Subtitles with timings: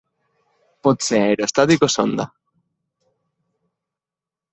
[0.85, 2.25] Pot ser aerostàtic o sonda.